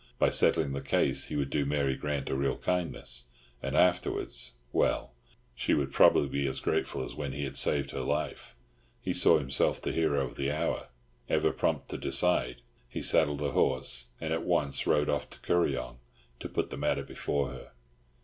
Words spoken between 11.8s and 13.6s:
to decide, he saddled a